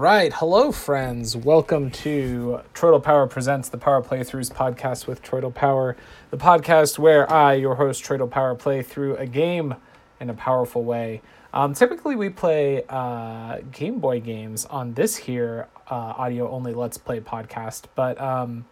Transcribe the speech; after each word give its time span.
Right. 0.00 0.32
Hello, 0.32 0.72
friends. 0.72 1.36
Welcome 1.36 1.90
to 1.90 2.62
Troidal 2.72 3.02
Power 3.02 3.26
Presents 3.26 3.68
the 3.68 3.76
Power 3.76 4.00
Playthroughs 4.00 4.50
podcast 4.50 5.06
with 5.06 5.22
Troidal 5.22 5.54
Power, 5.54 5.94
the 6.30 6.38
podcast 6.38 6.98
where 6.98 7.30
I, 7.30 7.52
your 7.52 7.74
host, 7.74 8.02
Troidal 8.02 8.30
Power, 8.30 8.54
play 8.54 8.80
through 8.80 9.16
a 9.16 9.26
game 9.26 9.74
in 10.18 10.30
a 10.30 10.32
powerful 10.32 10.84
way. 10.84 11.20
Um, 11.52 11.74
typically, 11.74 12.16
we 12.16 12.30
play 12.30 12.82
uh, 12.88 13.58
Game 13.72 13.98
Boy 13.98 14.20
games 14.20 14.64
on 14.64 14.94
this 14.94 15.16
here 15.16 15.68
uh, 15.90 16.14
audio 16.16 16.50
only 16.50 16.72
Let's 16.72 16.96
Play 16.96 17.20
podcast, 17.20 17.84
but 17.94 18.18
um, 18.18 18.64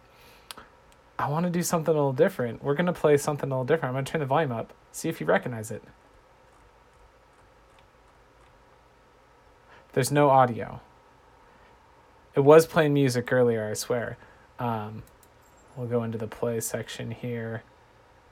I 1.19 1.29
want 1.29 1.45
to 1.45 1.51
do 1.51 1.61
something 1.61 1.93
a 1.93 1.95
little 1.95 2.11
different. 2.11 2.63
We're 2.63 2.73
going 2.73 2.87
to 2.87 2.91
play 2.91 3.17
something 3.17 3.51
a 3.51 3.53
little 3.53 3.65
different. 3.65 3.89
I'm 3.89 3.93
going 3.93 4.05
to 4.05 4.11
turn 4.11 4.21
the 4.21 4.25
volume 4.25 4.51
up, 4.51 4.73
see 4.91 5.09
if 5.09 5.21
you 5.21 5.27
recognize 5.27 5.69
it. 5.69 5.83
There's 9.93 10.11
no 10.11 10.31
audio. 10.31 10.81
It 12.39 12.45
was 12.45 12.65
playing 12.65 12.93
music 12.93 13.33
earlier, 13.33 13.69
I 13.69 13.73
swear. 13.73 14.15
Um, 14.59 15.03
we'll 15.75 15.89
go 15.89 16.03
into 16.03 16.17
the 16.17 16.25
play 16.25 16.61
section 16.61 17.11
here. 17.11 17.63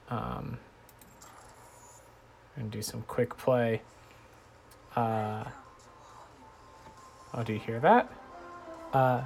Um, 0.10 0.60
and 2.56 2.72
do 2.72 2.82
some 2.82 3.02
quick 3.02 3.36
play. 3.36 3.82
Uh, 4.96 5.44
oh, 7.34 7.44
do 7.44 7.52
you 7.52 7.60
hear 7.60 7.82
that? 7.82 8.10
Uh, 8.94 9.26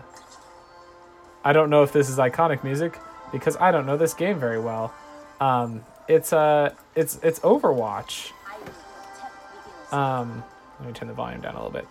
I 1.44 1.54
don't 1.54 1.70
know 1.70 1.84
if 1.84 1.94
this 1.94 2.10
is 2.10 2.18
iconic 2.18 2.64
music 2.64 2.98
because 3.32 3.56
I 3.58 3.70
don't 3.70 3.86
know 3.86 3.98
this 3.98 4.16
game 4.16 4.40
very 4.40 4.60
well. 4.60 4.92
Um, 5.40 5.86
it's 6.08 6.34
uh, 6.34 6.74
it's 6.96 7.20
it's 7.22 7.40
Overwatch. 7.42 8.32
Um, 9.92 10.44
let 10.80 10.88
me 10.88 10.94
turn 10.94 11.08
the 11.08 11.14
volume 11.14 11.42
down 11.42 11.54
a 11.54 11.58
little 11.64 11.72
bit. 11.72 11.88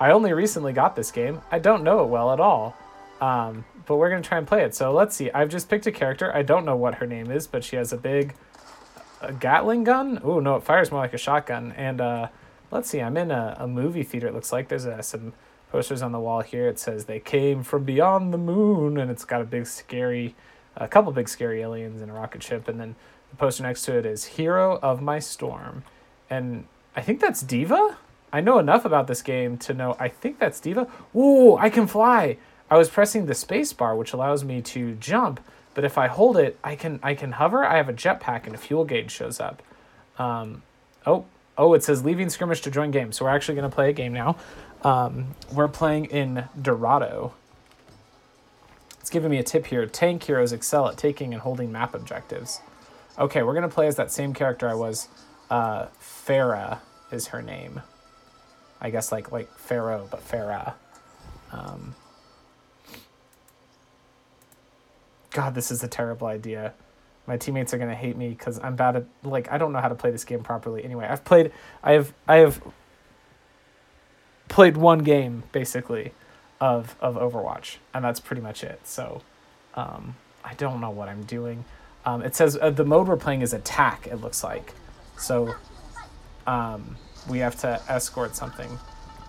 I 0.00 0.12
only 0.12 0.32
recently 0.32 0.72
got 0.72 0.96
this 0.96 1.10
game. 1.10 1.42
I 1.52 1.58
don't 1.58 1.84
know 1.84 2.02
it 2.02 2.06
well 2.06 2.32
at 2.32 2.40
all. 2.40 2.74
Um, 3.20 3.66
but 3.84 3.96
we're 3.96 4.08
going 4.08 4.22
to 4.22 4.28
try 4.28 4.38
and 4.38 4.46
play 4.46 4.64
it. 4.64 4.74
So 4.74 4.92
let's 4.92 5.14
see. 5.14 5.30
I've 5.30 5.50
just 5.50 5.68
picked 5.68 5.86
a 5.86 5.92
character. 5.92 6.34
I 6.34 6.42
don't 6.42 6.64
know 6.64 6.76
what 6.76 6.96
her 6.96 7.06
name 7.06 7.30
is, 7.30 7.46
but 7.46 7.62
she 7.62 7.76
has 7.76 7.92
a 7.92 7.96
big 7.98 8.34
a 9.20 9.32
Gatling 9.32 9.84
gun. 9.84 10.20
Oh, 10.24 10.40
no, 10.40 10.56
it 10.56 10.62
fires 10.62 10.90
more 10.90 11.00
like 11.00 11.12
a 11.12 11.18
shotgun. 11.18 11.72
And 11.72 12.00
uh, 12.00 12.28
let's 12.70 12.88
see. 12.88 13.02
I'm 13.02 13.18
in 13.18 13.30
a, 13.30 13.56
a 13.58 13.66
movie 13.66 14.02
theater, 14.02 14.28
it 14.28 14.34
looks 14.34 14.52
like. 14.52 14.68
There's 14.68 14.86
uh, 14.86 15.02
some 15.02 15.34
posters 15.70 16.00
on 16.00 16.12
the 16.12 16.20
wall 16.20 16.40
here. 16.40 16.66
It 16.66 16.78
says 16.78 17.04
they 17.04 17.20
came 17.20 17.62
from 17.62 17.84
beyond 17.84 18.32
the 18.32 18.38
moon. 18.38 18.96
And 18.96 19.10
it's 19.10 19.26
got 19.26 19.42
a 19.42 19.44
big, 19.44 19.66
scary, 19.66 20.34
a 20.76 20.88
couple 20.88 21.12
big, 21.12 21.28
scary 21.28 21.60
aliens 21.60 22.00
and 22.00 22.10
a 22.10 22.14
rocket 22.14 22.42
ship. 22.42 22.68
And 22.68 22.80
then 22.80 22.94
the 23.28 23.36
poster 23.36 23.64
next 23.64 23.82
to 23.82 23.98
it 23.98 24.06
is 24.06 24.24
Hero 24.24 24.78
of 24.82 25.02
My 25.02 25.18
Storm. 25.18 25.84
And 26.30 26.64
I 26.96 27.02
think 27.02 27.20
that's 27.20 27.42
D.Va? 27.42 27.98
I 28.32 28.40
know 28.40 28.58
enough 28.58 28.84
about 28.84 29.06
this 29.06 29.22
game 29.22 29.58
to 29.58 29.74
know 29.74 29.96
I 29.98 30.08
think 30.08 30.38
that's 30.38 30.60
D.Va. 30.60 30.86
Ooh, 31.16 31.56
I 31.56 31.70
can 31.70 31.86
fly. 31.86 32.36
I 32.70 32.76
was 32.76 32.88
pressing 32.88 33.26
the 33.26 33.34
space 33.34 33.72
bar, 33.72 33.96
which 33.96 34.12
allows 34.12 34.44
me 34.44 34.62
to 34.62 34.94
jump, 34.94 35.40
but 35.74 35.84
if 35.84 35.98
I 35.98 36.06
hold 36.06 36.36
it, 36.36 36.58
I 36.62 36.76
can 36.76 37.00
I 37.02 37.14
can 37.14 37.32
hover. 37.32 37.64
I 37.64 37.76
have 37.76 37.88
a 37.88 37.92
jetpack 37.92 38.46
and 38.46 38.54
a 38.54 38.58
fuel 38.58 38.84
gauge 38.84 39.10
shows 39.10 39.40
up. 39.40 39.62
Um, 40.18 40.62
oh, 41.06 41.24
oh, 41.58 41.74
it 41.74 41.82
says 41.82 42.04
leaving 42.04 42.28
skirmish 42.28 42.60
to 42.62 42.70
join 42.70 42.90
game. 42.90 43.12
So 43.12 43.24
we're 43.24 43.32
actually 43.32 43.56
going 43.56 43.68
to 43.68 43.74
play 43.74 43.90
a 43.90 43.92
game 43.92 44.12
now. 44.12 44.36
Um, 44.82 45.34
we're 45.52 45.68
playing 45.68 46.06
in 46.06 46.44
Dorado. 46.60 47.34
It's 49.00 49.10
giving 49.10 49.30
me 49.30 49.38
a 49.38 49.42
tip 49.42 49.66
here. 49.66 49.86
Tank 49.86 50.22
heroes 50.22 50.52
excel 50.52 50.88
at 50.88 50.96
taking 50.96 51.32
and 51.32 51.42
holding 51.42 51.72
map 51.72 51.94
objectives. 51.94 52.60
Okay, 53.18 53.42
we're 53.42 53.54
going 53.54 53.68
to 53.68 53.74
play 53.74 53.86
as 53.86 53.96
that 53.96 54.12
same 54.12 54.32
character 54.32 54.68
I 54.68 54.74
was. 54.74 55.08
Uh, 55.50 55.86
Pharah 56.00 56.78
is 57.10 57.28
her 57.28 57.42
name. 57.42 57.82
I 58.80 58.90
guess 58.90 59.12
like 59.12 59.30
like 59.30 59.50
Pharaoh, 59.58 60.08
but 60.10 60.26
Farah. 60.26 60.74
Um, 61.52 61.94
God, 65.30 65.54
this 65.54 65.70
is 65.70 65.82
a 65.82 65.88
terrible 65.88 66.26
idea. 66.26 66.74
My 67.26 67.36
teammates 67.36 67.74
are 67.74 67.78
gonna 67.78 67.94
hate 67.94 68.16
me 68.16 68.30
because 68.30 68.58
I'm 68.58 68.76
bad 68.76 68.96
at 68.96 69.04
like 69.22 69.50
I 69.52 69.58
don't 69.58 69.72
know 69.72 69.80
how 69.80 69.88
to 69.88 69.94
play 69.94 70.10
this 70.10 70.24
game 70.24 70.42
properly. 70.42 70.84
Anyway, 70.84 71.06
I've 71.06 71.24
played 71.24 71.52
I 71.82 71.92
have 71.92 72.12
I 72.26 72.36
have 72.36 72.60
played 74.48 74.76
one 74.76 75.00
game 75.00 75.44
basically 75.52 76.12
of 76.60 76.96
of 77.00 77.16
Overwatch, 77.16 77.76
and 77.94 78.04
that's 78.04 78.20
pretty 78.20 78.42
much 78.42 78.64
it. 78.64 78.80
So 78.84 79.22
um, 79.74 80.16
I 80.44 80.54
don't 80.54 80.80
know 80.80 80.90
what 80.90 81.08
I'm 81.08 81.22
doing. 81.24 81.64
Um, 82.04 82.22
it 82.22 82.34
says 82.34 82.56
uh, 82.60 82.70
the 82.70 82.84
mode 82.84 83.08
we're 83.08 83.16
playing 83.16 83.42
is 83.42 83.52
attack. 83.52 84.06
It 84.06 84.16
looks 84.16 84.42
like 84.42 84.74
so. 85.18 85.54
Um, 86.46 86.96
we 87.28 87.38
have 87.38 87.56
to 87.60 87.80
escort 87.88 88.34
something. 88.34 88.78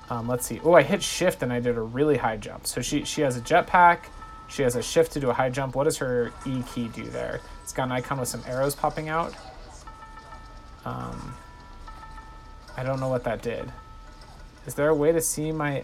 Um, 0.10 0.28
let's 0.28 0.46
see. 0.46 0.60
Oh, 0.64 0.74
I 0.74 0.84
hit 0.84 1.02
shift 1.02 1.42
and 1.42 1.54
I 1.54 1.60
did 1.60 1.78
a 1.78 1.82
really 1.82 2.18
high 2.18 2.38
jump. 2.38 2.68
So 2.68 2.82
she 2.82 3.06
she 3.06 3.22
has 3.22 3.38
a 3.38 3.42
jetpack. 3.42 4.00
She 4.48 4.64
has 4.64 4.76
a 4.76 4.84
shift 4.84 5.14
to 5.14 5.20
do 5.20 5.30
a 5.30 5.34
high 5.34 5.50
jump. 5.50 5.76
What 5.76 5.86
does 5.86 5.98
her 5.98 6.34
E 6.46 6.62
key 6.64 6.90
do 6.90 7.04
there? 7.06 7.40
It's 7.64 7.72
got 7.72 7.84
an 7.84 7.94
icon 7.94 8.20
with 8.20 8.28
some 8.28 8.44
arrows 8.46 8.76
popping 8.76 9.08
out. 9.08 9.34
Um, 10.84 11.34
I 12.76 12.84
don't 12.84 13.00
know 13.00 13.08
what 13.08 13.24
that 13.24 13.42
did. 13.42 13.72
Is 14.66 14.74
there 14.76 14.90
a 14.90 14.96
way 14.96 15.12
to 15.12 15.22
see 15.22 15.52
my 15.52 15.84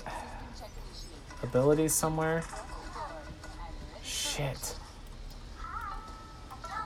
abilities 1.44 1.94
somewhere? 1.94 2.44
Shit. 4.04 4.76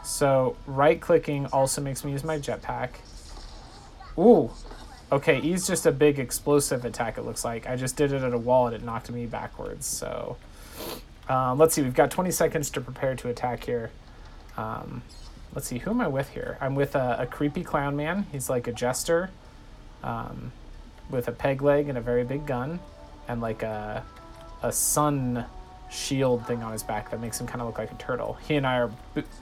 So 0.03 0.55
right 0.67 1.01
clicking 1.01 1.47
also 1.47 1.81
makes 1.81 2.03
me 2.03 2.11
use 2.11 2.23
my 2.23 2.37
jetpack. 2.37 2.89
Ooh, 4.17 4.51
Okay, 5.11 5.41
E's 5.41 5.67
just 5.67 5.85
a 5.85 5.91
big 5.91 6.19
explosive 6.19 6.85
attack, 6.85 7.17
it 7.17 7.23
looks 7.23 7.43
like. 7.43 7.67
I 7.67 7.75
just 7.75 7.97
did 7.97 8.13
it 8.13 8.23
at 8.23 8.33
a 8.33 8.37
wall 8.37 8.67
and 8.67 8.75
it 8.75 8.83
knocked 8.83 9.11
me 9.11 9.25
backwards, 9.25 9.85
so... 9.85 10.37
Um, 11.27 11.59
let's 11.59 11.75
see, 11.75 11.81
we've 11.81 11.93
got 11.93 12.11
20 12.11 12.31
seconds 12.31 12.69
to 12.71 12.81
prepare 12.81 13.15
to 13.15 13.29
attack 13.29 13.63
here. 13.63 13.91
Um, 14.57 15.01
let's 15.53 15.67
see, 15.67 15.79
who 15.79 15.91
am 15.91 16.01
I 16.01 16.07
with 16.07 16.29
here? 16.29 16.57
I'm 16.59 16.75
with 16.75 16.95
a, 16.95 17.17
a 17.19 17.25
creepy 17.25 17.63
clown 17.63 17.95
man. 17.95 18.25
He's 18.31 18.49
like 18.49 18.67
a 18.67 18.71
jester 18.71 19.29
um, 20.03 20.51
with 21.09 21.27
a 21.27 21.31
peg 21.31 21.61
leg 21.61 21.89
and 21.89 21.97
a 21.97 22.01
very 22.01 22.23
big 22.23 22.45
gun 22.45 22.79
and 23.27 23.41
like 23.41 23.63
a, 23.63 24.03
a 24.63 24.71
sun 24.71 25.45
shield 25.89 26.45
thing 26.47 26.63
on 26.63 26.71
his 26.71 26.83
back 26.83 27.11
that 27.11 27.19
makes 27.21 27.39
him 27.39 27.47
kind 27.47 27.61
of 27.61 27.67
look 27.67 27.77
like 27.77 27.91
a 27.91 27.95
turtle. 27.95 28.37
He 28.47 28.55
and 28.55 28.65
I 28.65 28.77
are 28.79 28.91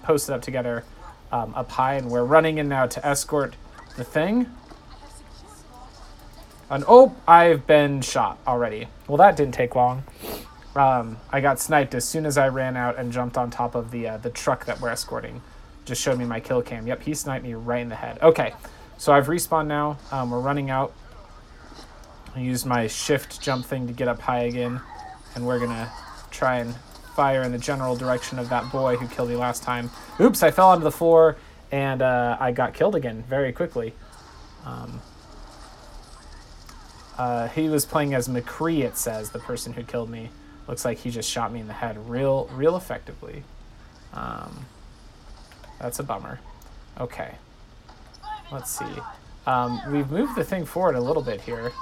posted 0.04 0.34
up 0.34 0.42
together 0.42 0.84
um, 1.32 1.54
up 1.56 1.70
high 1.72 1.96
and 1.96 2.10
we're 2.10 2.24
running 2.24 2.58
in 2.58 2.68
now 2.68 2.88
to 2.88 3.06
escort 3.06 3.56
the 3.98 4.04
thing. 4.04 4.48
And 6.70 6.84
oh, 6.88 7.16
I've 7.28 7.66
been 7.66 8.02
shot 8.02 8.40
already. 8.48 8.88
Well, 9.08 9.18
that 9.18 9.36
didn't 9.36 9.54
take 9.54 9.76
long. 9.76 10.04
Um, 10.76 11.18
I 11.32 11.42
got 11.42 11.60
sniped 11.60 11.96
as 11.96 12.06
soon 12.06 12.26
as 12.26 12.38
I 12.38 12.48
ran 12.50 12.78
out 12.78 12.98
and 12.98 13.12
jumped 13.12 13.38
on 13.38 13.50
top 13.50 13.74
of 13.76 13.92
the 13.92 14.08
uh, 14.08 14.18
the 14.18 14.30
truck 14.30 14.66
that 14.66 14.80
we're 14.80 14.90
escorting. 14.90 15.42
Just 15.86 16.02
showed 16.02 16.20
me 16.20 16.26
my 16.26 16.40
kill 16.40 16.62
cam. 16.62 16.86
Yep, 16.86 17.02
he 17.02 17.14
sniped 17.16 17.44
me 17.44 17.56
right 17.56 17.82
in 17.82 17.90
the 17.90 17.96
head. 17.96 18.20
Okay, 18.22 18.54
so 18.98 19.12
I've 19.12 19.28
respawned 19.28 19.68
now. 19.68 19.98
Um, 20.12 20.30
we're 20.30 20.40
running 20.40 20.70
out. 20.70 20.94
I 22.36 22.42
used 22.42 22.68
my 22.68 22.86
shift 22.86 23.42
jump 23.42 23.66
thing 23.66 23.88
to 23.88 23.94
get 23.94 24.08
up 24.08 24.20
high 24.22 24.44
again, 24.44 24.80
and 25.34 25.48
we're 25.48 25.60
gonna 25.60 25.92
try 26.30 26.60
and 26.60 26.76
fire 27.16 27.42
in 27.42 27.52
the 27.52 27.58
general 27.58 27.96
direction 27.96 28.40
of 28.40 28.48
that 28.50 28.72
boy 28.72 28.96
who 28.96 29.08
killed 29.08 29.30
me 29.30 29.36
last 29.36 29.64
time. 29.64 29.90
Oops, 30.22 30.42
I 30.42 30.52
fell 30.52 30.70
onto 30.70 30.84
the 30.84 30.92
floor 30.92 31.36
and 31.72 32.02
uh, 32.02 32.38
I 32.40 32.52
got 32.52 32.74
killed 32.74 32.96
again 32.96 33.24
very 33.28 33.52
quickly. 33.52 33.94
Um, 34.66 35.02
uh, 37.20 37.50
he 37.50 37.68
was 37.68 37.86
playing 37.86 38.14
as 38.14 38.30
McCree, 38.30 38.86
it 38.86 38.96
says, 38.96 39.32
the 39.32 39.40
person 39.40 39.74
who 39.74 39.84
killed 39.84 40.10
me. 40.10 40.30
Looks 40.70 40.86
like 40.86 41.00
he 41.00 41.12
just 41.12 41.30
shot 41.30 41.52
me 41.52 41.60
in 41.60 41.68
the 41.68 41.74
head 41.74 42.10
real, 42.10 42.50
real 42.54 42.78
effectively. 42.78 43.44
Um, 44.14 44.66
that's 45.82 46.00
a 46.00 46.04
bummer. 46.04 46.40
Okay. 46.98 47.36
Let's 48.54 48.72
see. 48.72 48.86
Um, 49.46 49.82
we've 49.92 50.10
moved 50.10 50.38
the 50.38 50.46
thing 50.46 50.66
forward 50.66 50.96
a 50.96 51.02
little 51.02 51.22
bit 51.22 51.42
here. 51.42 51.74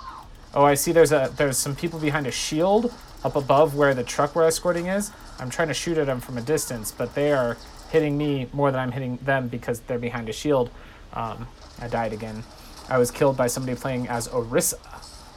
Oh, 0.56 0.64
I 0.64 0.74
see 0.74 0.92
there's 0.92 1.12
a 1.12 1.32
there's 1.38 1.58
some 1.58 1.76
people 1.76 2.00
behind 2.00 2.26
a 2.26 2.32
shield 2.32 2.92
up 3.24 3.36
above 3.36 3.76
where 3.76 3.94
the 3.94 4.04
truck 4.04 4.36
we're 4.36 4.48
escorting 4.48 4.88
is. 4.88 5.12
I'm 5.38 5.52
trying 5.52 5.68
to 5.68 5.74
shoot 5.76 6.00
at 6.00 6.08
them 6.08 6.20
from 6.20 6.38
a 6.40 6.42
distance, 6.42 6.92
but 6.92 7.14
they 7.14 7.32
are 7.32 7.58
hitting 7.92 8.18
me 8.18 8.50
more 8.54 8.72
than 8.72 8.80
I'm 8.80 8.92
hitting 8.92 9.18
them 9.18 9.50
because 9.50 9.82
they're 9.82 10.00
behind 10.00 10.30
a 10.30 10.34
shield. 10.34 10.72
Um, 11.14 11.48
I 11.80 11.88
died 11.88 12.12
again. 12.12 12.44
I 12.90 12.98
was 12.98 13.12
killed 13.12 13.38
by 13.38 13.48
somebody 13.48 13.78
playing 13.78 14.08
as 14.08 14.28
Orisa. 14.30 14.80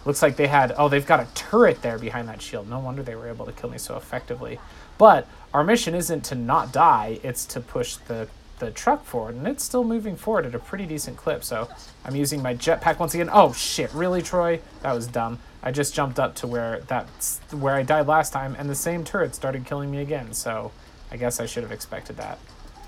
Looks 0.05 0.23
like 0.23 0.37
they 0.37 0.47
had, 0.47 0.73
oh, 0.76 0.88
they've 0.88 1.06
got 1.06 1.20
a 1.20 1.29
turret 1.35 1.82
there 1.82 1.99
behind 1.99 2.29
that 2.29 2.41
shield. 2.41 2.69
No 2.69 2.79
wonder 2.79 3.02
they 3.02 3.14
were 3.14 3.29
able 3.29 3.47
to 3.47 3.52
kill 3.52 3.70
me 3.70 3.79
so 3.79 3.97
effectively. 3.97 4.58
But 4.99 5.26
our 5.52 5.62
mission 5.62 5.94
isn't 5.94 6.25
to 6.26 6.35
not 6.35 6.73
die, 6.73 7.20
it's 7.23 7.44
to 7.47 7.61
push 7.61 7.97
the, 7.97 8.29
the 8.58 8.70
truck 8.70 9.05
forward. 9.05 9.35
And 9.35 9.47
it's 9.47 9.64
still 9.64 9.85
moving 9.85 10.17
forward 10.17 10.47
at 10.47 10.55
a 10.55 10.58
pretty 10.58 10.87
decent 10.87 11.17
clip. 11.17 11.44
So 11.44 11.69
I'm 12.05 12.17
using 12.17 12.43
my 12.43 12.55
jetpack 12.55 12.99
once 12.99 13.14
again. 13.14 13.29
Oh, 13.32 13.52
shit, 13.52 13.93
really, 13.93 14.23
Troy? 14.23 14.61
That 14.82 14.94
was 14.94 15.06
dumb. 15.06 15.38
I 15.62 15.70
just 15.70 15.94
jumped 15.94 16.19
up 16.19 16.35
to 16.37 16.46
where 16.46 16.81
that's 16.87 17.38
where 17.50 17.75
I 17.75 17.82
died 17.82 18.06
last 18.06 18.32
time, 18.32 18.56
and 18.58 18.70
the 18.70 18.75
same 18.75 19.05
turret 19.05 19.35
started 19.35 19.67
killing 19.67 19.91
me 19.91 19.99
again. 19.99 20.32
So 20.32 20.73
I 21.11 21.17
guess 21.19 21.41
I 21.41 21.46
should 21.46 21.62
have 21.62 21.73
expected 21.73 22.17
that. 22.17 22.38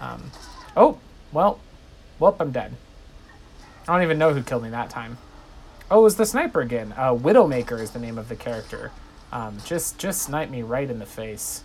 Um, 0.01 0.31
oh, 0.77 0.99
well, 1.33 1.61
well, 2.19 2.37
I'm 2.41 2.51
dead. 2.51 2.75
I 3.87 3.95
don't 3.95 4.03
even 4.03 4.19
know 4.19 4.33
who 4.33 4.43
killed 4.43 4.63
me 4.63 4.71
that 4.71 4.89
time. 4.89 5.19
Oh, 5.93 6.01
it 6.01 6.05
was 6.05 6.17
the 6.17 6.25
sniper 6.25 6.63
again. 6.63 6.95
Uh, 6.97 7.15
Widowmaker 7.15 7.79
is 7.79 7.91
the 7.91 7.99
name 7.99 8.17
of 8.17 8.31
the 8.31 8.35
character. 8.35 8.91
Um, 9.31 9.59
just 9.67 9.99
just 9.99 10.23
snipe 10.23 10.49
me 10.49 10.63
right 10.63 10.91
in 10.91 10.99
the 10.99 11.05
face. 11.05 11.65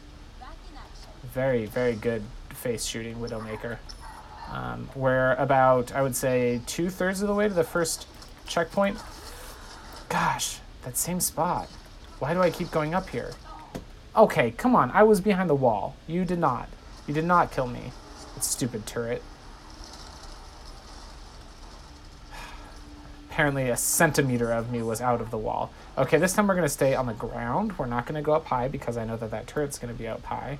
Very 1.33 1.65
very 1.65 1.95
good 1.95 2.23
face 2.49 2.83
shooting 2.83 3.15
Widowmaker. 3.19 3.77
Um, 4.51 4.89
we're 4.95 5.33
about 5.35 5.93
I 5.93 6.01
would 6.01 6.13
say 6.13 6.59
two 6.65 6.89
thirds 6.89 7.21
of 7.21 7.29
the 7.29 7.33
way 7.33 7.47
to 7.47 7.53
the 7.53 7.63
first 7.63 8.05
checkpoint. 8.45 8.97
Gosh, 10.09 10.59
that 10.83 10.97
same 10.97 11.21
spot. 11.21 11.69
Why 12.19 12.33
do 12.33 12.41
I 12.41 12.49
keep 12.49 12.69
going 12.69 12.93
up 12.93 13.07
here? 13.07 13.31
Okay, 14.13 14.51
come 14.51 14.75
on. 14.75 14.91
I 14.91 15.03
was 15.03 15.21
behind 15.21 15.49
the 15.49 15.55
wall. 15.55 15.95
You 16.05 16.25
did 16.25 16.39
not. 16.39 16.67
You 17.07 17.13
did 17.13 17.23
not 17.23 17.53
kill 17.53 17.67
me. 17.67 17.93
Stupid 18.41 18.85
turret. 18.85 19.23
Apparently 23.37 23.69
a 23.69 23.77
centimeter 23.77 24.51
of 24.51 24.71
me 24.71 24.81
was 24.81 24.99
out 24.99 25.21
of 25.21 25.29
the 25.29 25.37
wall. 25.37 25.71
Okay, 25.95 26.17
this 26.17 26.33
time 26.33 26.47
we're 26.47 26.55
going 26.55 26.65
to 26.65 26.69
stay 26.69 26.95
on 26.95 27.05
the 27.05 27.13
ground. 27.13 27.77
We're 27.77 27.85
not 27.85 28.07
going 28.07 28.15
to 28.15 28.23
go 28.23 28.33
up 28.33 28.47
high 28.47 28.67
because 28.67 28.97
I 28.97 29.05
know 29.05 29.15
that 29.15 29.29
that 29.29 29.45
turret's 29.45 29.77
going 29.77 29.93
to 29.93 29.97
be 29.97 30.07
up 30.07 30.23
high. 30.23 30.57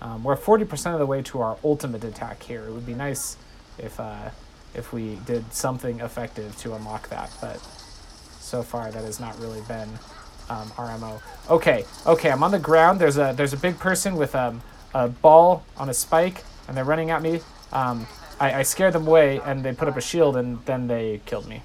Um, 0.00 0.24
we're 0.24 0.34
40% 0.34 0.94
of 0.94 0.98
the 1.00 1.04
way 1.04 1.20
to 1.20 1.42
our 1.42 1.58
ultimate 1.62 2.02
attack 2.02 2.42
here. 2.42 2.64
It 2.64 2.72
would 2.72 2.86
be 2.86 2.94
nice 2.94 3.36
if, 3.76 4.00
uh, 4.00 4.30
if 4.72 4.90
we 4.90 5.16
did 5.26 5.52
something 5.52 6.00
effective 6.00 6.56
to 6.60 6.72
unlock 6.72 7.10
that, 7.10 7.30
but 7.42 7.60
so 8.40 8.62
far 8.62 8.90
that 8.90 9.04
has 9.04 9.20
not 9.20 9.38
really 9.38 9.60
been 9.68 9.90
um, 10.48 10.70
RMO. 10.78 11.20
Okay, 11.50 11.84
okay, 12.06 12.30
I'm 12.30 12.42
on 12.42 12.52
the 12.52 12.58
ground. 12.58 13.00
There's 13.00 13.18
a 13.18 13.34
there's 13.36 13.52
a 13.52 13.58
big 13.58 13.78
person 13.78 14.16
with 14.16 14.34
um, 14.34 14.62
a 14.94 15.08
ball 15.08 15.62
on 15.76 15.90
a 15.90 15.94
spike, 15.94 16.42
and 16.68 16.74
they're 16.74 16.84
running 16.84 17.10
at 17.10 17.20
me. 17.20 17.40
Um, 17.70 18.06
I, 18.40 18.60
I 18.60 18.62
scared 18.62 18.94
them 18.94 19.06
away, 19.06 19.42
and 19.44 19.62
they 19.62 19.74
put 19.74 19.88
up 19.88 19.98
a 19.98 20.00
shield, 20.00 20.38
and 20.38 20.64
then 20.64 20.86
they 20.86 21.20
killed 21.26 21.46
me. 21.46 21.60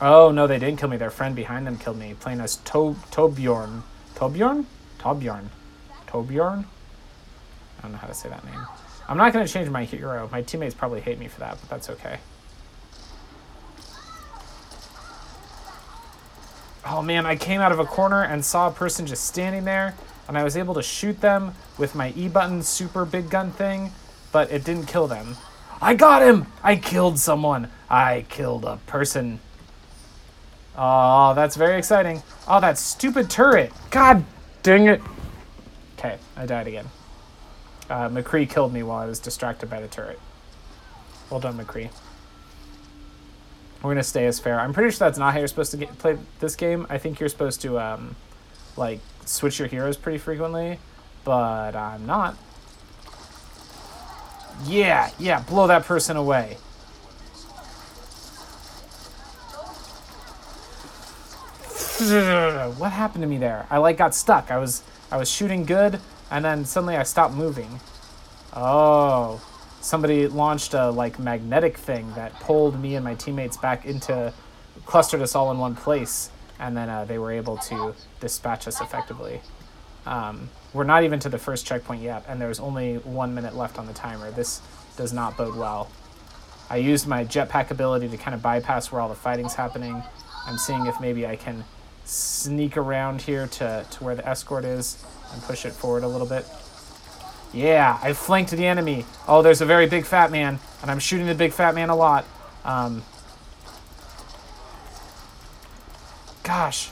Oh 0.00 0.30
no, 0.30 0.46
they 0.46 0.58
didn't 0.58 0.78
kill 0.78 0.88
me. 0.88 0.96
Their 0.96 1.10
friend 1.10 1.36
behind 1.36 1.66
them 1.66 1.76
killed 1.76 1.98
me, 1.98 2.14
playing 2.14 2.40
as 2.40 2.56
to- 2.56 2.96
Torbjorn. 3.10 3.82
Torbjorn? 4.14 4.64
Torbjorn. 4.98 5.48
Torbjorn? 6.06 6.64
I 7.78 7.82
don't 7.82 7.92
know 7.92 7.98
how 7.98 8.06
to 8.06 8.14
say 8.14 8.28
that 8.28 8.44
name. 8.44 8.66
I'm 9.08 9.16
not 9.16 9.32
going 9.32 9.44
to 9.46 9.52
change 9.52 9.68
my 9.68 9.84
hero. 9.84 10.28
My 10.30 10.40
teammates 10.42 10.74
probably 10.74 11.00
hate 11.00 11.18
me 11.18 11.28
for 11.28 11.40
that, 11.40 11.58
but 11.60 11.68
that's 11.68 11.90
okay. 11.90 12.18
Oh 16.86 17.02
man, 17.02 17.26
I 17.26 17.36
came 17.36 17.60
out 17.60 17.72
of 17.72 17.78
a 17.78 17.84
corner 17.84 18.22
and 18.22 18.44
saw 18.44 18.68
a 18.68 18.70
person 18.72 19.06
just 19.06 19.24
standing 19.24 19.64
there, 19.64 19.94
and 20.28 20.38
I 20.38 20.44
was 20.44 20.56
able 20.56 20.74
to 20.74 20.82
shoot 20.82 21.20
them 21.20 21.54
with 21.76 21.94
my 21.94 22.12
E 22.16 22.28
button 22.28 22.62
super 22.62 23.04
big 23.04 23.28
gun 23.28 23.50
thing, 23.52 23.92
but 24.32 24.50
it 24.50 24.64
didn't 24.64 24.86
kill 24.86 25.06
them. 25.06 25.36
I 25.82 25.94
got 25.94 26.22
him! 26.22 26.46
I 26.62 26.76
killed 26.76 27.18
someone! 27.18 27.68
I 27.88 28.24
killed 28.28 28.64
a 28.64 28.76
person. 28.86 29.40
Oh, 30.76 31.34
that's 31.34 31.56
very 31.56 31.78
exciting. 31.78 32.22
Oh, 32.48 32.60
that 32.60 32.78
stupid 32.78 33.28
turret! 33.28 33.72
God 33.90 34.24
dang 34.62 34.86
it! 34.86 35.00
Okay, 35.98 36.16
I 36.36 36.46
died 36.46 36.66
again. 36.66 36.86
Uh, 37.88 38.08
McCree 38.08 38.48
killed 38.48 38.72
me 38.72 38.82
while 38.82 38.98
I 38.98 39.06
was 39.06 39.18
distracted 39.18 39.68
by 39.68 39.80
the 39.80 39.88
turret. 39.88 40.18
Well 41.28 41.40
done, 41.40 41.58
McCree. 41.58 41.90
We're 43.82 43.90
gonna 43.90 44.02
stay 44.02 44.26
as 44.26 44.40
Pharah. 44.40 44.58
I'm 44.58 44.72
pretty 44.72 44.90
sure 44.90 45.06
that's 45.06 45.18
not 45.18 45.32
how 45.32 45.38
you're 45.38 45.48
supposed 45.48 45.70
to 45.72 45.76
get, 45.78 45.96
play 45.98 46.18
this 46.38 46.54
game. 46.54 46.86
I 46.90 46.98
think 46.98 47.18
you're 47.18 47.28
supposed 47.28 47.62
to 47.62 47.78
um, 47.78 48.14
like 48.76 49.00
switch 49.24 49.58
your 49.58 49.68
heroes 49.68 49.96
pretty 49.96 50.18
frequently, 50.18 50.78
but 51.24 51.74
I'm 51.74 52.06
not. 52.06 52.36
Yeah, 54.66 55.10
yeah, 55.18 55.40
blow 55.40 55.66
that 55.66 55.84
person 55.84 56.16
away. 56.16 56.58
What 62.78 62.92
happened 62.92 63.22
to 63.22 63.28
me 63.28 63.38
there? 63.38 63.66
I 63.70 63.78
like 63.78 63.98
got 63.98 64.14
stuck. 64.14 64.50
I 64.50 64.58
was 64.58 64.82
I 65.10 65.16
was 65.16 65.30
shooting 65.30 65.64
good, 65.64 66.00
and 66.30 66.44
then 66.44 66.64
suddenly 66.64 66.96
I 66.96 67.02
stopped 67.02 67.34
moving. 67.34 67.80
Oh, 68.54 69.40
somebody 69.80 70.28
launched 70.28 70.74
a 70.74 70.90
like 70.90 71.18
magnetic 71.18 71.76
thing 71.76 72.12
that 72.14 72.32
pulled 72.40 72.80
me 72.80 72.94
and 72.94 73.04
my 73.04 73.14
teammates 73.14 73.56
back 73.56 73.86
into 73.86 74.32
clustered 74.86 75.20
us 75.22 75.34
all 75.34 75.50
in 75.50 75.58
one 75.58 75.74
place 75.74 76.30
and 76.58 76.76
then 76.76 76.90
uh, 76.90 77.04
they 77.04 77.18
were 77.18 77.32
able 77.32 77.56
to 77.56 77.94
dispatch 78.20 78.68
us 78.68 78.80
effectively 78.80 79.40
um, 80.06 80.50
we're 80.74 80.84
not 80.84 81.02
even 81.02 81.18
to 81.18 81.28
the 81.28 81.38
first 81.38 81.66
checkpoint 81.66 82.02
yet 82.02 82.24
and 82.28 82.40
there's 82.40 82.60
only 82.60 82.96
one 82.96 83.34
minute 83.34 83.56
left 83.56 83.78
on 83.78 83.86
the 83.86 83.92
timer 83.92 84.30
this 84.30 84.60
does 84.96 85.12
not 85.12 85.36
bode 85.36 85.56
well 85.56 85.90
i 86.68 86.76
used 86.76 87.06
my 87.06 87.24
jetpack 87.24 87.70
ability 87.70 88.08
to 88.08 88.16
kind 88.16 88.34
of 88.34 88.42
bypass 88.42 88.92
where 88.92 89.00
all 89.00 89.08
the 89.08 89.14
fighting's 89.14 89.54
happening 89.54 90.02
i'm 90.46 90.58
seeing 90.58 90.86
if 90.86 91.00
maybe 91.00 91.26
i 91.26 91.36
can 91.36 91.64
sneak 92.10 92.76
around 92.76 93.22
here 93.22 93.46
to, 93.46 93.86
to 93.90 94.04
where 94.04 94.14
the 94.14 94.26
escort 94.28 94.64
is 94.64 95.02
and 95.32 95.42
push 95.42 95.64
it 95.64 95.72
forward 95.72 96.02
a 96.02 96.08
little 96.08 96.26
bit 96.26 96.44
yeah, 97.52 97.98
I 98.00 98.12
flanked 98.12 98.52
the 98.52 98.66
enemy. 98.66 99.04
Oh, 99.26 99.42
there's 99.42 99.60
a 99.60 99.66
very 99.66 99.86
big 99.86 100.04
fat 100.04 100.30
man, 100.30 100.58
and 100.82 100.90
I'm 100.90 100.98
shooting 100.98 101.26
the 101.26 101.34
big 101.34 101.52
fat 101.52 101.74
man 101.74 101.90
a 101.90 101.96
lot. 101.96 102.24
Um, 102.64 103.02
gosh. 106.42 106.90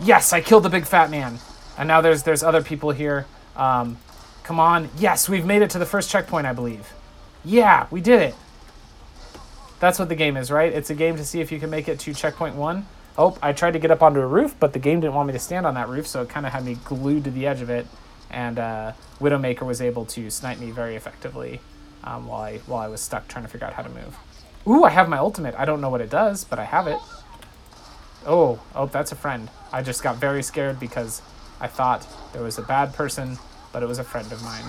Yes, 0.00 0.32
I 0.32 0.40
killed 0.40 0.64
the 0.64 0.68
big 0.68 0.86
fat 0.86 1.10
man. 1.10 1.38
And 1.78 1.88
now 1.88 2.00
there's 2.00 2.22
there's 2.22 2.42
other 2.42 2.62
people 2.62 2.90
here. 2.90 3.26
Um, 3.54 3.98
come 4.42 4.58
on. 4.58 4.88
Yes, 4.98 5.28
we've 5.28 5.46
made 5.46 5.62
it 5.62 5.70
to 5.70 5.78
the 5.78 5.86
first 5.86 6.10
checkpoint, 6.10 6.46
I 6.46 6.52
believe. 6.52 6.92
Yeah, 7.44 7.86
we 7.90 8.00
did 8.00 8.20
it. 8.20 8.34
That's 9.78 9.98
what 9.98 10.08
the 10.08 10.14
game 10.14 10.36
is, 10.36 10.50
right? 10.50 10.72
It's 10.72 10.90
a 10.90 10.94
game 10.94 11.16
to 11.16 11.24
see 11.24 11.40
if 11.40 11.52
you 11.52 11.60
can 11.60 11.70
make 11.70 11.88
it 11.88 12.00
to 12.00 12.14
checkpoint 12.14 12.56
one. 12.56 12.86
Oh, 13.18 13.36
I 13.42 13.52
tried 13.52 13.72
to 13.72 13.78
get 13.78 13.90
up 13.90 14.02
onto 14.02 14.20
a 14.20 14.26
roof, 14.26 14.54
but 14.60 14.72
the 14.72 14.78
game 14.78 15.00
didn't 15.00 15.14
want 15.14 15.26
me 15.26 15.32
to 15.32 15.38
stand 15.38 15.66
on 15.66 15.74
that 15.74 15.88
roof, 15.88 16.06
so 16.06 16.22
it 16.22 16.28
kind 16.28 16.44
of 16.44 16.52
had 16.52 16.64
me 16.64 16.74
glued 16.84 17.24
to 17.24 17.30
the 17.30 17.46
edge 17.46 17.62
of 17.62 17.70
it 17.70 17.86
and 18.30 18.58
uh, 18.58 18.92
Widowmaker 19.20 19.62
was 19.62 19.80
able 19.80 20.04
to 20.06 20.30
snipe 20.30 20.58
me 20.58 20.70
very 20.70 20.96
effectively 20.96 21.60
um, 22.04 22.26
while 22.26 22.42
I 22.42 22.58
while 22.58 22.80
I 22.80 22.88
was 22.88 23.00
stuck 23.00 23.28
trying 23.28 23.44
to 23.44 23.50
figure 23.50 23.66
out 23.66 23.74
how 23.74 23.82
to 23.82 23.88
move. 23.88 24.16
Ooh, 24.66 24.84
I 24.84 24.90
have 24.90 25.08
my 25.08 25.18
ultimate. 25.18 25.54
I 25.56 25.64
don't 25.64 25.80
know 25.80 25.90
what 25.90 26.00
it 26.00 26.10
does, 26.10 26.44
but 26.44 26.58
I 26.58 26.64
have 26.64 26.86
it. 26.86 26.98
Oh, 28.26 28.60
oh, 28.74 28.86
that's 28.86 29.12
a 29.12 29.16
friend. 29.16 29.48
I 29.72 29.82
just 29.82 30.02
got 30.02 30.16
very 30.16 30.42
scared 30.42 30.80
because 30.80 31.22
I 31.60 31.68
thought 31.68 32.06
there 32.32 32.42
was 32.42 32.58
a 32.58 32.62
bad 32.62 32.92
person, 32.92 33.38
but 33.72 33.82
it 33.82 33.86
was 33.86 33.98
a 33.98 34.04
friend 34.04 34.30
of 34.32 34.42
mine. 34.42 34.64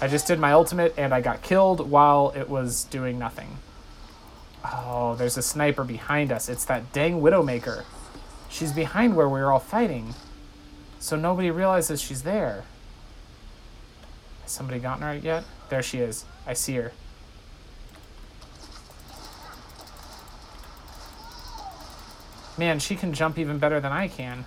I 0.00 0.08
just 0.08 0.26
did 0.26 0.40
my 0.40 0.52
ultimate 0.52 0.94
and 0.96 1.14
I 1.14 1.20
got 1.20 1.42
killed 1.42 1.88
while 1.88 2.32
it 2.34 2.48
was 2.48 2.84
doing 2.84 3.18
nothing. 3.18 3.58
Oh, 4.64 5.14
there's 5.16 5.36
a 5.36 5.42
sniper 5.42 5.84
behind 5.84 6.30
us. 6.30 6.48
It's 6.48 6.64
that 6.66 6.92
dang 6.92 7.20
Widowmaker. 7.20 7.84
She's 8.48 8.72
behind 8.72 9.16
where 9.16 9.28
we 9.28 9.40
were 9.40 9.52
all 9.52 9.60
fighting. 9.60 10.14
So 10.98 11.16
nobody 11.16 11.50
realizes 11.50 12.00
she's 12.00 12.22
there. 12.22 12.64
Has 14.42 14.52
somebody 14.52 14.80
gotten 14.80 15.02
her 15.02 15.14
yet? 15.14 15.44
There 15.70 15.82
she 15.82 15.98
is. 15.98 16.24
I 16.46 16.52
see 16.52 16.74
her. 16.74 16.92
Man, 22.58 22.78
she 22.78 22.96
can 22.96 23.14
jump 23.14 23.38
even 23.38 23.58
better 23.58 23.80
than 23.80 23.92
I 23.92 24.08
can. 24.08 24.44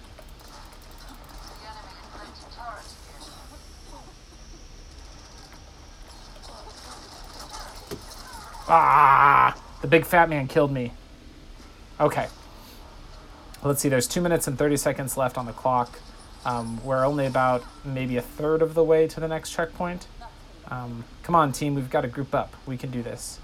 Ah! 8.70 9.56
The 9.84 9.90
big 9.90 10.06
fat 10.06 10.30
man 10.30 10.48
killed 10.48 10.72
me. 10.72 10.94
Okay. 12.00 12.28
Let's 13.62 13.82
see, 13.82 13.90
there's 13.90 14.08
2 14.08 14.22
minutes 14.22 14.48
and 14.48 14.58
30 14.58 14.78
seconds 14.78 15.18
left 15.18 15.38
on 15.38 15.46
the 15.46 15.52
clock. 15.52 16.00
Um, 16.46 16.82
we're 16.86 17.06
only 17.06 17.26
about 17.26 17.66
maybe 17.84 18.16
a 18.16 18.22
third 18.22 18.62
of 18.62 18.76
the 18.76 18.84
way 18.84 19.08
to 19.08 19.20
the 19.20 19.28
next 19.28 19.52
checkpoint. 19.52 20.08
Um, 20.70 21.04
come 21.24 21.36
on, 21.36 21.52
team, 21.52 21.76
we've 21.76 21.90
got 21.90 22.02
to 22.02 22.08
group 22.08 22.34
up. 22.34 22.56
We 22.66 22.78
can 22.78 22.92
do 22.92 23.04
this. 23.04 23.40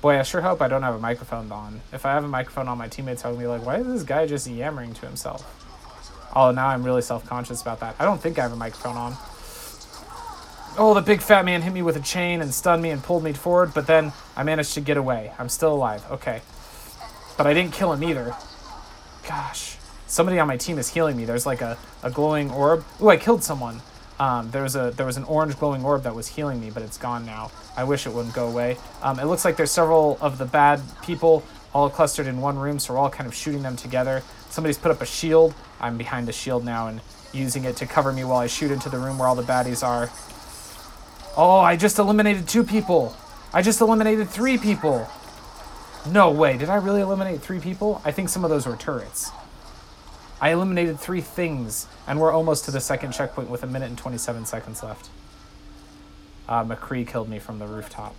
Boy, 0.00 0.20
I 0.20 0.22
sure 0.22 0.42
hope 0.42 0.62
I 0.62 0.68
don't 0.68 0.84
have 0.84 0.94
a 0.94 1.00
microphone 1.00 1.50
on. 1.50 1.80
If 1.92 2.06
I 2.06 2.12
have 2.12 2.22
a 2.22 2.28
microphone 2.28 2.68
on, 2.68 2.78
my 2.78 2.86
teammates 2.86 3.24
are 3.24 3.32
going 3.32 3.40
to 3.40 3.42
be 3.42 3.48
like, 3.48 3.66
why 3.66 3.78
is 3.78 3.88
this 3.88 4.04
guy 4.04 4.24
just 4.24 4.46
yammering 4.46 4.94
to 4.94 5.06
himself? 5.06 5.42
Oh, 6.36 6.52
now 6.52 6.68
I'm 6.68 6.84
really 6.84 7.02
self-conscious 7.02 7.60
about 7.60 7.80
that. 7.80 7.96
I 7.98 8.04
don't 8.04 8.20
think 8.20 8.38
I 8.38 8.42
have 8.42 8.52
a 8.52 8.56
microphone 8.56 8.96
on. 8.96 9.16
Oh, 10.78 10.92
the 10.92 11.00
big 11.00 11.22
fat 11.22 11.46
man 11.46 11.62
hit 11.62 11.72
me 11.72 11.80
with 11.80 11.96
a 11.96 12.00
chain 12.00 12.42
and 12.42 12.52
stunned 12.52 12.82
me 12.82 12.90
and 12.90 13.02
pulled 13.02 13.24
me 13.24 13.32
forward, 13.32 13.72
but 13.72 13.86
then 13.86 14.12
I 14.36 14.42
managed 14.42 14.74
to 14.74 14.82
get 14.82 14.98
away. 14.98 15.32
I'm 15.38 15.48
still 15.48 15.72
alive. 15.72 16.04
Okay. 16.10 16.42
But 17.38 17.46
I 17.46 17.54
didn't 17.54 17.72
kill 17.72 17.94
him 17.94 18.04
either. 18.04 18.36
Gosh. 19.26 19.78
Somebody 20.06 20.38
on 20.38 20.46
my 20.46 20.58
team 20.58 20.78
is 20.78 20.90
healing 20.90 21.16
me. 21.16 21.24
There's 21.24 21.46
like 21.46 21.62
a, 21.62 21.78
a 22.02 22.10
glowing 22.10 22.50
orb. 22.50 22.84
Ooh, 23.00 23.08
I 23.08 23.16
killed 23.16 23.42
someone. 23.42 23.80
Um, 24.20 24.50
there 24.50 24.62
was 24.62 24.76
a 24.76 24.92
there 24.96 25.06
was 25.06 25.16
an 25.16 25.24
orange 25.24 25.58
glowing 25.58 25.82
orb 25.82 26.02
that 26.02 26.14
was 26.14 26.28
healing 26.28 26.60
me, 26.60 26.70
but 26.70 26.82
it's 26.82 26.98
gone 26.98 27.24
now. 27.24 27.50
I 27.76 27.84
wish 27.84 28.06
it 28.06 28.12
wouldn't 28.12 28.34
go 28.34 28.46
away. 28.46 28.76
Um, 29.02 29.18
it 29.18 29.24
looks 29.24 29.44
like 29.44 29.56
there's 29.56 29.70
several 29.70 30.18
of 30.20 30.36
the 30.36 30.46
bad 30.46 30.80
people 31.02 31.42
all 31.74 31.88
clustered 31.88 32.26
in 32.26 32.40
one 32.40 32.58
room, 32.58 32.78
so 32.78 32.92
we're 32.92 33.00
all 33.00 33.10
kind 33.10 33.26
of 33.26 33.34
shooting 33.34 33.62
them 33.62 33.76
together. 33.76 34.22
Somebody's 34.50 34.78
put 34.78 34.90
up 34.90 35.00
a 35.00 35.06
shield. 35.06 35.54
I'm 35.80 35.96
behind 35.96 36.28
the 36.28 36.32
shield 36.32 36.64
now 36.66 36.88
and 36.88 37.00
using 37.32 37.64
it 37.64 37.76
to 37.76 37.86
cover 37.86 38.12
me 38.12 38.24
while 38.24 38.38
I 38.38 38.46
shoot 38.46 38.70
into 38.70 38.88
the 38.88 38.98
room 38.98 39.18
where 39.18 39.28
all 39.28 39.34
the 39.34 39.42
baddies 39.42 39.82
are. 39.86 40.10
Oh, 41.36 41.58
I 41.58 41.76
just 41.76 41.98
eliminated 41.98 42.48
two 42.48 42.64
people. 42.64 43.14
I 43.52 43.60
just 43.60 43.82
eliminated 43.82 44.30
three 44.30 44.56
people. 44.56 45.06
No 46.10 46.30
way. 46.30 46.56
Did 46.56 46.70
I 46.70 46.76
really 46.76 47.02
eliminate 47.02 47.42
three 47.42 47.60
people? 47.60 48.00
I 48.04 48.12
think 48.12 48.30
some 48.30 48.42
of 48.42 48.48
those 48.50 48.66
were 48.66 48.76
turrets. 48.76 49.30
I 50.40 50.50
eliminated 50.52 50.98
three 50.98 51.20
things, 51.20 51.88
and 52.06 52.20
we're 52.20 52.32
almost 52.32 52.64
to 52.66 52.70
the 52.70 52.80
second 52.80 53.12
checkpoint 53.12 53.50
with 53.50 53.62
a 53.62 53.66
minute 53.66 53.88
and 53.88 53.98
27 53.98 54.46
seconds 54.46 54.82
left. 54.82 55.10
Uh, 56.48 56.64
McCree 56.64 57.06
killed 57.06 57.28
me 57.28 57.38
from 57.38 57.58
the 57.58 57.66
rooftop. 57.66 58.14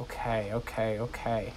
Okay, 0.00 0.52
okay, 0.52 0.98
okay. 0.98 1.52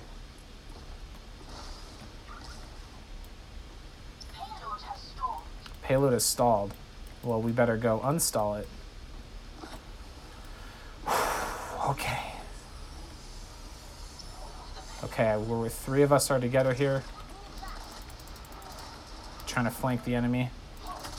Payload 5.82 6.14
has 6.14 6.24
stalled. 6.24 6.74
Well, 7.24 7.42
we 7.42 7.52
better 7.52 7.76
go 7.76 8.00
unstall 8.04 8.60
it. 8.60 8.68
Okay. 11.90 12.20
Okay, 15.04 15.38
we're 15.38 15.70
three 15.70 16.02
of 16.02 16.12
us 16.12 16.30
are 16.30 16.40
together 16.40 16.74
here. 16.74 17.04
Trying 19.48 19.66
to 19.66 19.72
flank 19.72 20.04
the 20.04 20.16
enemy. 20.16 20.50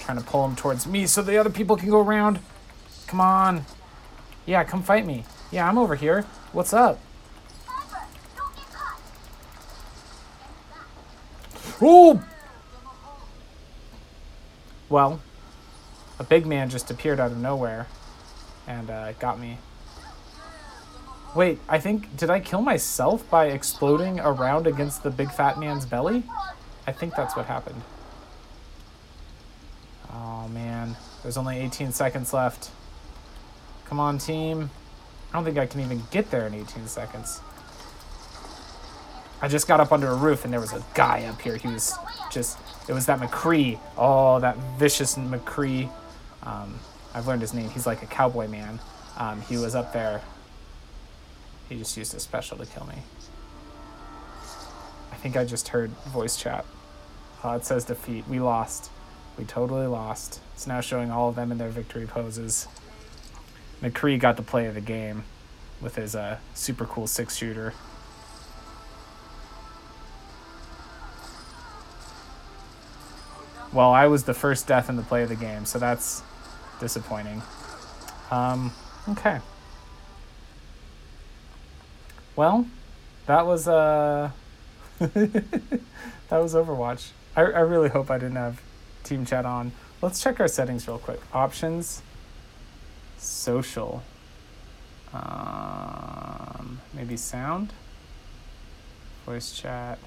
Trying 0.01 0.19
to 0.19 0.25
pull 0.25 0.45
him 0.45 0.55
towards 0.55 0.87
me 0.87 1.07
so 1.07 1.23
the 1.23 1.39
other 1.39 1.51
people 1.51 1.77
can 1.77 1.91
go 1.91 2.01
around. 2.01 2.41
Come 3.07 3.21
on. 3.21 3.65
Yeah, 4.47 4.65
come 4.65 4.83
fight 4.83 5.07
me. 5.07 5.25
Yeah, 5.51 5.69
I'm 5.69 5.79
over 5.79 5.97
here. 5.97 6.23
What's 6.53 6.73
up? 6.73 7.01
Oh! 11.83 12.23
Well, 14.89 15.21
a 16.19 16.25
big 16.25 16.47
man 16.47 16.69
just 16.69 16.91
appeared 16.91 17.19
out 17.19 17.33
of 17.33 17.39
nowhere 17.39 17.87
and 18.67 18.91
uh, 18.91 19.13
got 19.13 19.41
me. 19.41 19.59
Wait, 21.35 21.61
I 21.69 21.79
think, 21.79 22.17
did 22.17 22.29
I 22.29 22.41
kill 22.41 22.61
myself 22.61 23.29
by 23.31 23.47
exploding 23.47 24.19
around 24.19 24.67
against 24.67 25.05
the 25.05 25.11
big 25.11 25.31
fat 25.31 25.59
man's 25.61 25.87
belly? 25.87 26.25
I 26.87 26.93
think 26.93 27.15
that's 27.15 27.37
what 27.37 27.47
happened. 27.47 27.83
Oh 30.13 30.49
man, 30.49 30.97
there's 31.23 31.37
only 31.37 31.59
18 31.59 31.93
seconds 31.93 32.33
left. 32.33 32.71
Come 33.85 34.01
on, 34.01 34.19
team. 34.19 34.71
I 35.31 35.37
don't 35.37 35.45
think 35.45 35.57
I 35.57 35.67
can 35.67 35.81
even 35.81 36.03
get 36.11 36.33
there 36.33 36.49
in 36.49 36.55
18 36.55 36.89
seconds. 36.89 37.41
I 39.41 39.47
just 39.47 39.69
got 39.69 39.79
up 39.79 39.93
under 39.93 40.09
a 40.09 40.15
roof 40.17 40.45
and 40.45 40.53
there 40.53 40.61
was 40.61 40.73
a 40.73 40.85
guy 40.95 41.25
up 41.25 41.41
here. 41.41 41.57
He 41.57 41.69
was 41.69 41.95
just, 42.31 42.59
it 42.89 42.93
was 42.93 43.07
that 43.07 43.21
McCree. 43.21 43.79
Oh, 43.97 44.41
that 44.41 44.57
vicious 44.79 45.15
McCree. 45.15 45.89
Um, 46.43 46.79
I've 47.15 47.29
learned 47.29 47.43
his 47.43 47.55
name. 47.55 47.71
He's 47.71 47.87
like 47.87 48.03
a 48.03 48.07
cowboy 48.07 48.49
man. 48.49 48.81
Um, 49.17 49.41
he 49.43 49.57
was 49.57 49.77
up 49.77 49.93
there. 49.93 50.23
He 51.71 51.79
just 51.79 51.97
used 51.97 52.13
a 52.15 52.21
special 52.21 52.59
to 52.59 52.67
kill 52.67 52.85
me. 52.87 52.97
I 55.13 55.15
think 55.15 55.37
I 55.37 55.45
just 55.45 55.69
heard 55.69 55.91
voice 56.09 56.37
chat. 56.37 56.67
Uh, 57.45 57.51
it 57.51 57.65
says 57.65 57.85
defeat. 57.85 58.27
We 58.29 58.41
lost. 58.41 58.91
We 59.39 59.45
totally 59.45 59.87
lost. 59.87 60.41
It's 60.55 60.67
now 60.67 60.81
showing 60.81 61.13
all 61.13 61.29
of 61.29 61.37
them 61.37 61.53
in 61.53 61.59
their 61.59 61.69
victory 61.69 62.07
poses. 62.07 62.67
McCree 63.81 64.19
got 64.19 64.37
the 64.37 64.43
play 64.43 64.67
of 64.67 64.75
the 64.75 64.81
game 64.81 65.23
with 65.81 65.95
his 65.95 66.17
uh, 66.17 66.39
super 66.55 66.87
cool 66.87 67.07
six 67.07 67.37
shooter. 67.37 67.73
Well, 73.73 73.93
I 73.93 74.09
was 74.09 74.25
the 74.25 74.35
first 74.35 74.67
death 74.67 74.91
in 74.91 74.97
the 74.97 75.03
play 75.05 75.23
of 75.23 75.29
the 75.29 75.37
game, 75.37 75.65
so 75.65 75.79
that's 75.79 76.23
disappointing. 76.81 77.43
Um, 78.33 78.73
okay. 79.11 79.39
Well, 82.41 82.65
that 83.27 83.45
was 83.45 83.69
uh 83.69 84.31
that 84.99 85.83
was 86.31 86.55
Overwatch. 86.55 87.11
I, 87.37 87.43
I 87.43 87.61
really 87.61 87.91
hope 87.91 88.11
I 88.11 88.17
didn't 88.17 88.37
have 88.37 88.63
team 89.05 89.27
chat 89.27 89.45
on. 89.45 89.73
Let's 90.01 90.23
check 90.23 90.41
our 90.41 90.49
settings 90.49 90.89
real 90.89 90.97
quick. 90.97 91.21
Options, 91.35 92.01
social, 93.19 94.03
um, 95.13 96.81
maybe 96.95 97.19
sound, 97.19 97.75
voice 99.27 99.53
chat. 99.53 99.99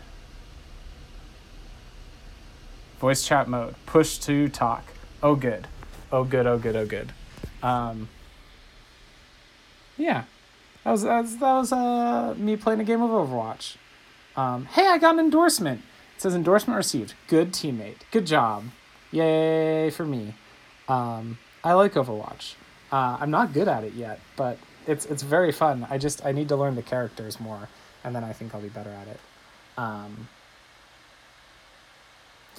Voice 2.99 3.27
chat 3.27 3.47
mode. 3.47 3.75
Push 3.85 4.17
to 4.21 4.49
talk. 4.49 4.85
Oh, 5.21 5.35
good. 5.35 5.67
Oh, 6.11 6.23
good. 6.23 6.47
Oh, 6.47 6.57
good. 6.57 6.75
Oh, 6.75 6.87
good. 6.87 7.13
Um, 7.61 8.09
yeah. 9.99 10.23
That 10.83 10.91
was, 10.91 11.03
that 11.03 11.21
was, 11.21 11.37
that 11.37 11.53
was 11.53 11.71
uh, 11.71 12.35
me 12.37 12.57
playing 12.57 12.81
a 12.81 12.83
game 12.83 13.01
of 13.01 13.09
Overwatch. 13.09 13.77
Um, 14.35 14.65
hey, 14.65 14.87
I 14.87 14.97
got 14.97 15.13
an 15.13 15.19
endorsement. 15.19 15.81
It 16.15 16.21
says 16.21 16.35
endorsement 16.35 16.77
received. 16.77 17.13
Good 17.27 17.51
teammate. 17.53 17.97
Good 18.11 18.25
job. 18.25 18.65
Yay 19.11 19.89
for 19.91 20.05
me. 20.05 20.33
Um, 20.87 21.37
I 21.63 21.73
like 21.73 21.93
Overwatch. 21.93 22.55
Uh, 22.91 23.17
I'm 23.19 23.31
not 23.31 23.53
good 23.53 23.67
at 23.67 23.83
it 23.83 23.93
yet, 23.93 24.19
but 24.35 24.57
it's 24.85 25.05
it's 25.05 25.23
very 25.23 25.51
fun. 25.51 25.87
I 25.89 25.97
just 25.97 26.25
I 26.25 26.31
need 26.31 26.49
to 26.49 26.55
learn 26.55 26.75
the 26.75 26.81
characters 26.81 27.39
more, 27.39 27.69
and 28.03 28.15
then 28.15 28.23
I 28.23 28.33
think 28.33 28.53
I'll 28.53 28.61
be 28.61 28.69
better 28.69 28.89
at 28.89 29.07
it. 29.07 29.19
Um, 29.77 30.27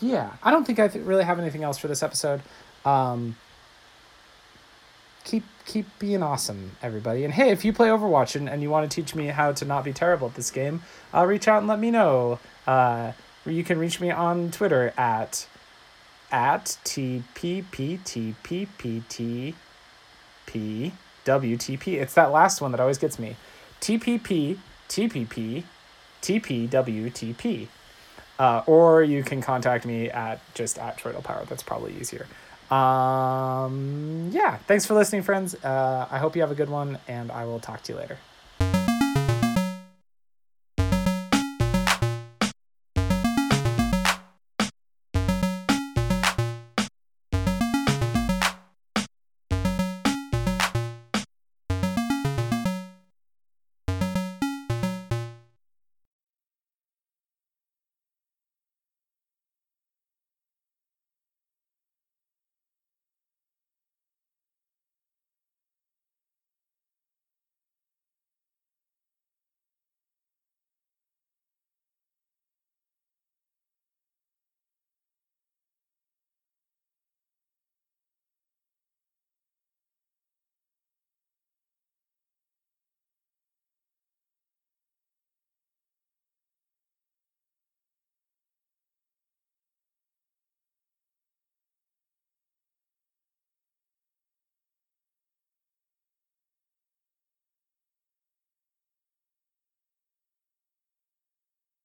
yeah, 0.00 0.33
I 0.43 0.50
don't 0.50 0.64
think 0.64 0.81
I 0.81 0.88
th- 0.88 1.04
really 1.04 1.25
have 1.25 1.38
anything 1.38 1.62
else 1.62 1.78
for 1.78 1.88
this 1.88 2.02
episode. 2.02 2.43
Um, 2.85 3.37
keep 5.25 5.45
keep 5.64 5.87
being 5.99 6.23
awesome, 6.23 6.73
everybody. 6.83 7.25
And 7.25 7.35
hey, 7.35 7.50
if 7.50 7.64
you 7.64 7.73
play 7.73 7.88
Overwatch 7.88 8.37
and, 8.37 8.49
and 8.49 8.62
you 8.62 8.71
want 8.71 8.88
to 8.90 8.95
teach 9.02 9.14
me 9.14 9.26
how 9.28 9.52
to 9.52 9.64
not 9.64 9.85
be 9.85 9.93
terrible 9.93 10.28
at 10.28 10.35
this 10.35 10.50
game, 10.50 10.83
uh, 11.12 11.25
reach 11.25 11.49
out 11.49 11.59
and 11.59 11.66
let 11.66 11.81
me 11.81 11.90
know. 11.90 12.38
Uh, 12.66 13.12
you 13.47 13.64
can 13.64 13.78
reach 13.78 14.00
me 14.00 14.11
on 14.11 14.50
Twitter 14.50 14.93
at 14.97 15.47
at 16.31 16.78
tpptpptpwtp. 16.85 17.54
It's 21.87 22.14
that 22.14 22.33
last 22.33 22.61
one 22.61 22.71
that 22.71 22.81
always 22.81 22.99
gets 22.99 23.19
me. 23.19 23.37
TPP 23.81 24.59
TPP 24.88 25.64
TPWTP. 26.23 27.69
Uh, 28.37 28.62
or 28.66 29.02
you 29.02 29.23
can 29.23 29.40
contact 29.40 29.87
me 29.87 30.11
at 30.11 30.40
just 30.54 30.78
at 30.78 30.99
Troidal 30.99 31.23
Power. 31.23 31.45
That's 31.49 31.62
probably 31.62 31.95
easier. 32.00 32.26
Um, 32.71 34.30
yeah, 34.33 34.56
thanks 34.66 34.87
for 34.87 34.94
listening, 34.94 35.23
friends. 35.23 35.54
Uh, 35.54 36.06
I 36.11 36.18
hope 36.18 36.35
you 36.35 36.42
have 36.42 36.50
a 36.50 36.54
good 36.54 36.71
one, 36.71 36.99
and 37.09 37.30
I 37.30 37.44
will 37.44 37.61
talk 37.61 37.83
to 37.85 37.92
you 37.92 37.99
later. 37.99 38.18